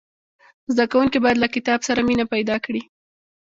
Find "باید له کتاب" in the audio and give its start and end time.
1.23-1.79